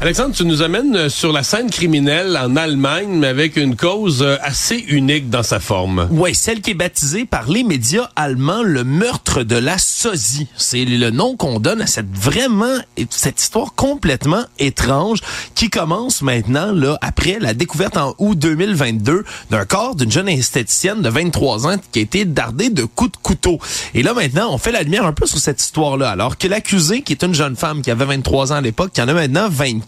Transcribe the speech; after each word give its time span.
Alexandre, 0.00 0.32
tu 0.32 0.44
nous 0.44 0.62
amènes 0.62 1.08
sur 1.08 1.32
la 1.32 1.42
scène 1.42 1.70
criminelle 1.70 2.38
en 2.40 2.54
Allemagne, 2.54 3.08
mais 3.08 3.26
avec 3.26 3.56
une 3.56 3.74
cause 3.74 4.22
euh, 4.22 4.36
assez 4.42 4.76
unique 4.76 5.28
dans 5.28 5.42
sa 5.42 5.58
forme. 5.58 6.06
Oui, 6.12 6.36
celle 6.36 6.60
qui 6.60 6.70
est 6.70 6.74
baptisée 6.74 7.24
par 7.24 7.50
les 7.50 7.64
médias 7.64 8.08
allemands 8.14 8.62
le 8.62 8.84
meurtre 8.84 9.42
de 9.42 9.56
la 9.56 9.76
sosie. 9.76 10.46
C'est 10.56 10.84
le 10.84 11.10
nom 11.10 11.36
qu'on 11.36 11.58
donne 11.58 11.82
à 11.82 11.88
cette 11.88 12.16
vraiment 12.16 12.76
cette 13.10 13.40
histoire 13.40 13.74
complètement 13.74 14.44
étrange 14.60 15.18
qui 15.56 15.68
commence 15.68 16.22
maintenant 16.22 16.70
là 16.70 16.96
après 17.00 17.38
la 17.40 17.52
découverte 17.52 17.96
en 17.96 18.14
août 18.18 18.38
2022 18.38 19.24
d'un 19.50 19.64
corps 19.64 19.96
d'une 19.96 20.12
jeune 20.12 20.28
esthéticienne 20.28 21.02
de 21.02 21.08
23 21.08 21.66
ans 21.66 21.76
qui 21.90 21.98
a 21.98 22.02
été 22.02 22.24
dardée 22.24 22.70
de 22.70 22.84
coups 22.84 23.10
de 23.10 23.16
couteau. 23.16 23.58
Et 23.94 24.04
là 24.04 24.14
maintenant, 24.14 24.50
on 24.52 24.58
fait 24.58 24.72
la 24.72 24.84
lumière 24.84 25.06
un 25.06 25.12
peu 25.12 25.26
sur 25.26 25.38
cette 25.38 25.60
histoire-là 25.60 26.08
alors 26.08 26.38
que 26.38 26.46
l'accusée 26.46 27.02
qui 27.02 27.14
est 27.14 27.24
une 27.24 27.34
jeune 27.34 27.56
femme 27.56 27.82
qui 27.82 27.90
avait 27.90 28.04
23 28.04 28.52
ans 28.52 28.56
à 28.56 28.60
l'époque, 28.60 28.92
qui 28.92 29.02
en 29.02 29.08
a 29.08 29.12
maintenant 29.12 29.48
24 29.50 29.87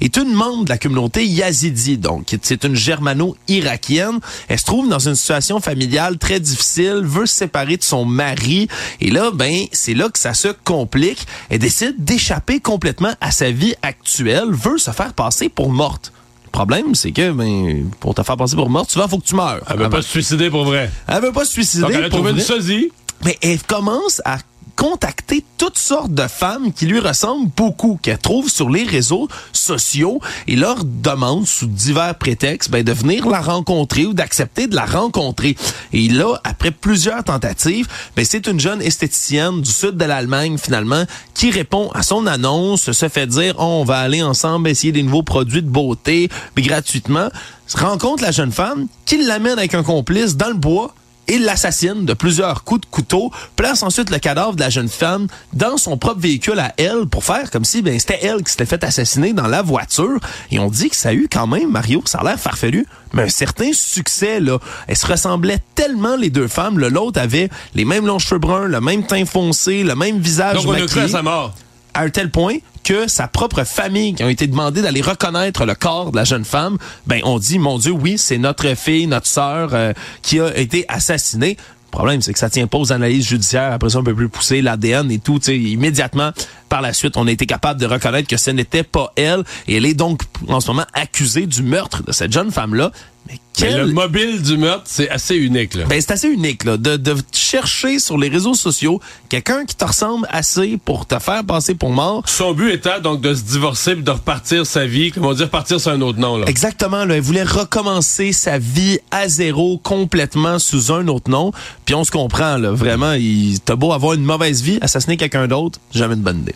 est 0.00 0.16
une 0.16 0.32
membre 0.32 0.64
de 0.64 0.70
la 0.70 0.78
communauté 0.78 1.24
yazidi. 1.24 1.98
Donc, 1.98 2.36
c'est 2.42 2.64
une 2.64 2.74
germano-irakienne. 2.74 4.20
Elle 4.48 4.58
se 4.58 4.64
trouve 4.64 4.88
dans 4.88 4.98
une 4.98 5.14
situation 5.14 5.60
familiale 5.60 6.18
très 6.18 6.40
difficile, 6.40 7.02
veut 7.02 7.26
se 7.26 7.34
séparer 7.34 7.76
de 7.76 7.82
son 7.82 8.04
mari. 8.04 8.68
Et 9.00 9.10
là, 9.10 9.30
ben, 9.32 9.66
c'est 9.72 9.94
là 9.94 10.08
que 10.08 10.18
ça 10.18 10.34
se 10.34 10.48
complique. 10.64 11.26
Elle 11.48 11.58
décide 11.58 11.94
d'échapper 11.98 12.60
complètement 12.60 13.14
à 13.20 13.30
sa 13.30 13.50
vie 13.50 13.74
actuelle, 13.82 14.50
veut 14.50 14.78
se 14.78 14.90
faire 14.90 15.12
passer 15.12 15.48
pour 15.48 15.70
morte. 15.70 16.12
Le 16.46 16.50
problème, 16.50 16.94
c'est 16.94 17.12
que 17.12 17.32
ben, 17.32 17.90
pour 18.00 18.14
te 18.14 18.22
faire 18.22 18.36
passer 18.36 18.56
pour 18.56 18.70
morte, 18.70 18.90
tu 18.90 18.98
vas, 18.98 19.08
faut 19.08 19.18
que 19.18 19.26
tu 19.26 19.34
meurs. 19.34 19.60
Elle 19.68 19.78
veut 19.78 19.90
pas 19.90 20.02
se 20.02 20.08
suicider 20.08 20.50
pour 20.50 20.64
vrai. 20.64 20.90
Elle 21.06 21.22
veut 21.22 21.32
pas 21.32 21.44
se 21.44 21.52
suicider. 21.52 21.82
Donc, 21.82 21.92
elle 21.92 22.04
a 22.04 22.08
pour 22.08 22.18
trouvé 22.18 22.32
une 22.32 22.40
sosie. 22.40 22.90
Mais 23.24 23.36
elle 23.42 23.62
commence 23.62 24.20
à 24.24 24.38
contacter 24.76 25.44
toutes 25.58 25.78
sortes 25.78 26.12
de 26.12 26.28
femmes 26.28 26.72
qui 26.72 26.86
lui 26.86 27.00
ressemblent 27.00 27.50
beaucoup, 27.56 27.98
qu'elle 28.00 28.18
trouve 28.18 28.50
sur 28.50 28.68
les 28.68 28.84
réseaux 28.84 29.26
sociaux 29.52 30.20
et 30.46 30.54
leur 30.54 30.84
demande 30.84 31.46
sous 31.46 31.66
divers 31.66 32.14
prétextes 32.14 32.70
ben, 32.70 32.84
de 32.84 32.92
venir 32.92 33.26
la 33.28 33.40
rencontrer 33.40 34.04
ou 34.04 34.12
d'accepter 34.12 34.66
de 34.66 34.76
la 34.76 34.84
rencontrer. 34.84 35.56
Et 35.92 36.08
là, 36.08 36.38
après 36.44 36.70
plusieurs 36.70 37.24
tentatives, 37.24 37.88
ben, 38.14 38.24
c'est 38.24 38.46
une 38.46 38.60
jeune 38.60 38.82
esthéticienne 38.82 39.62
du 39.62 39.70
sud 39.70 39.96
de 39.96 40.04
l'Allemagne 40.04 40.58
finalement 40.58 41.04
qui 41.34 41.50
répond 41.50 41.90
à 41.94 42.02
son 42.02 42.26
annonce, 42.26 42.92
se 42.92 43.08
fait 43.08 43.26
dire 43.26 43.54
on 43.58 43.84
va 43.84 43.98
aller 43.98 44.22
ensemble 44.22 44.68
essayer 44.68 44.92
des 44.92 45.02
nouveaux 45.02 45.22
produits 45.22 45.62
de 45.62 45.68
beauté, 45.68 46.28
mais 46.54 46.62
gratuitement, 46.62 47.28
rencontre 47.74 48.22
la 48.22 48.30
jeune 48.30 48.52
femme 48.52 48.86
qui 49.06 49.18
l'amène 49.24 49.58
avec 49.58 49.74
un 49.74 49.82
complice 49.82 50.36
dans 50.36 50.48
le 50.48 50.54
bois 50.54 50.94
et 51.28 51.38
l'assassine 51.38 52.04
de 52.04 52.14
plusieurs 52.14 52.64
coups 52.64 52.82
de 52.82 52.86
couteau, 52.86 53.30
place 53.56 53.82
ensuite 53.82 54.10
le 54.10 54.18
cadavre 54.18 54.54
de 54.54 54.60
la 54.60 54.70
jeune 54.70 54.88
femme 54.88 55.26
dans 55.52 55.76
son 55.76 55.96
propre 55.96 56.20
véhicule 56.20 56.58
à 56.58 56.72
elle 56.76 57.06
pour 57.06 57.24
faire 57.24 57.50
comme 57.50 57.64
si 57.64 57.82
ben 57.82 57.98
c'était 57.98 58.20
elle 58.22 58.42
qui 58.42 58.50
s'était 58.50 58.66
fait 58.66 58.82
assassiner 58.84 59.32
dans 59.32 59.46
la 59.46 59.62
voiture. 59.62 60.18
Et 60.50 60.58
on 60.58 60.68
dit 60.68 60.90
que 60.90 60.96
ça 60.96 61.10
a 61.10 61.12
eu 61.12 61.28
quand 61.30 61.46
même, 61.46 61.70
Mario, 61.70 62.02
ça 62.04 62.18
a 62.18 62.24
l'air 62.24 62.38
farfelu, 62.38 62.86
mais 63.12 63.22
un 63.22 63.28
certain 63.28 63.70
succès 63.72 64.40
là. 64.40 64.58
Elles 64.86 64.96
se 64.96 65.06
ressemblaient 65.06 65.60
tellement 65.74 66.16
les 66.16 66.30
deux 66.30 66.48
femmes. 66.48 66.78
Le 66.78 66.88
L'autre 66.88 67.20
avait 67.20 67.50
les 67.74 67.84
mêmes 67.84 68.06
longs 68.06 68.18
cheveux 68.18 68.38
bruns, 68.38 68.68
le 68.68 68.80
même 68.80 69.06
teint 69.06 69.26
foncé, 69.26 69.82
le 69.82 69.94
même 69.94 70.18
visage 70.18 70.56
Donc, 70.56 70.66
on 70.66 70.72
a 70.72 70.76
cru 70.76 70.82
maquillé 70.84 71.02
à 71.02 71.08
sa 71.08 71.22
mort. 71.22 71.54
À 71.96 72.02
un 72.02 72.10
tel 72.10 72.30
point 72.30 72.58
que 72.84 73.08
sa 73.08 73.26
propre 73.26 73.64
famille 73.64 74.14
qui 74.14 74.22
ont 74.22 74.28
été 74.28 74.46
demandés 74.46 74.82
d'aller 74.82 75.00
reconnaître 75.00 75.64
le 75.64 75.74
corps 75.74 76.12
de 76.12 76.16
la 76.16 76.24
jeune 76.24 76.44
femme, 76.44 76.76
ben 77.06 77.20
on 77.24 77.38
dit 77.38 77.58
mon 77.58 77.78
Dieu 77.78 77.90
oui 77.90 78.18
c'est 78.18 78.36
notre 78.36 78.76
fille, 78.76 79.06
notre 79.06 79.26
sœur 79.26 79.70
euh, 79.72 79.92
qui 80.20 80.38
a 80.38 80.54
été 80.56 80.84
assassinée. 80.88 81.56
Le 81.86 81.90
problème 81.90 82.20
c'est 82.20 82.34
que 82.34 82.38
ça 82.38 82.50
tient 82.50 82.66
pas 82.66 82.76
aux 82.76 82.92
analyses 82.92 83.26
judiciaires 83.26 83.72
après 83.72 83.90
ça 83.90 83.98
un 83.98 84.02
peu 84.02 84.14
plus 84.14 84.28
poussé 84.28 84.60
l'ADN 84.60 85.10
et 85.10 85.18
tout, 85.18 85.42
immédiatement 85.50 86.32
par 86.68 86.82
la 86.82 86.92
suite 86.92 87.16
on 87.16 87.26
a 87.26 87.30
été 87.30 87.46
capable 87.46 87.80
de 87.80 87.86
reconnaître 87.86 88.28
que 88.28 88.36
ce 88.36 88.50
n'était 88.50 88.82
pas 88.82 89.12
elle 89.16 89.44
et 89.68 89.76
elle 89.76 89.86
est 89.86 89.94
donc 89.94 90.22
en 90.48 90.60
ce 90.60 90.68
moment 90.68 90.86
accusée 90.92 91.46
du 91.46 91.62
meurtre 91.62 92.02
de 92.02 92.12
cette 92.12 92.32
jeune 92.32 92.50
femme 92.50 92.74
là. 92.74 92.90
Mais 93.28 93.34
Mais 93.34 93.40
quelle 93.68 93.86
le 93.88 93.92
mobile 93.92 94.40
du 94.40 94.56
meurtre, 94.56 94.84
c'est 94.84 95.08
assez 95.10 95.34
unique. 95.34 95.74
Là. 95.74 95.84
ben, 95.86 96.00
c'est 96.00 96.12
assez 96.12 96.28
unique 96.28 96.62
là, 96.64 96.76
de, 96.76 96.96
de 96.96 97.16
chercher 97.32 97.98
sur 97.98 98.18
les 98.18 98.28
réseaux 98.28 98.54
sociaux 98.54 99.00
quelqu'un 99.28 99.64
qui 99.64 99.74
te 99.74 99.84
ressemble 99.84 100.28
assez 100.30 100.78
pour 100.84 101.06
te 101.06 101.18
faire 101.18 101.44
passer 101.44 101.74
pour 101.74 101.90
mort. 101.90 102.22
Son 102.26 102.52
but 102.52 102.70
étant 102.70 103.00
donc 103.00 103.20
de 103.20 103.34
se 103.34 103.42
divorcer 103.42 103.96
de 103.96 104.10
repartir 104.10 104.66
sa 104.66 104.86
vie, 104.86 105.10
comment 105.10 105.32
dire, 105.32 105.46
repartir 105.46 105.80
sur 105.80 105.90
un 105.90 106.00
autre 106.02 106.18
nom. 106.18 106.36
Là. 106.36 106.46
Exactement, 106.46 107.04
là, 107.04 107.16
elle 107.16 107.22
voulait 107.22 107.42
recommencer 107.42 108.32
sa 108.32 108.58
vie 108.58 108.98
à 109.10 109.28
zéro 109.28 109.78
complètement 109.78 110.58
sous 110.58 110.92
un 110.92 111.08
autre 111.08 111.30
nom. 111.30 111.50
Puis 111.84 111.94
on 111.94 112.04
se 112.04 112.10
comprend, 112.10 112.58
là, 112.58 112.70
vraiment, 112.70 113.12
il 113.14 113.58
t'as 113.64 113.74
beau 113.74 113.92
avoir 113.92 114.12
une 114.12 114.24
mauvaise 114.24 114.62
vie, 114.62 114.78
assassiner 114.82 115.16
quelqu'un 115.16 115.48
d'autre, 115.48 115.80
jamais 115.92 116.14
une 116.14 116.20
bonne 116.20 116.40
idée. 116.40 116.54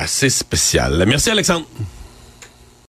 Assez 0.00 0.30
spécial. 0.30 1.04
Merci 1.06 1.28
Alexandre. 1.28 1.66